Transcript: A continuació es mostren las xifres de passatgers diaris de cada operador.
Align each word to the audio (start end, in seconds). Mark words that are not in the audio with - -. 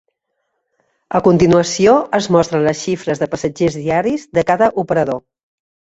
A 1.19 1.21
continuació 1.27 1.93
es 2.19 2.29
mostren 2.37 2.65
las 2.69 2.81
xifres 2.87 3.21
de 3.25 3.31
passatgers 3.35 3.79
diaris 3.85 4.29
de 4.39 4.49
cada 4.53 4.71
operador. 4.87 5.25